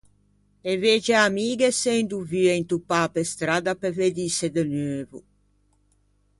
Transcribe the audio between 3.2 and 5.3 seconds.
stradda, pe veddise de neuvo.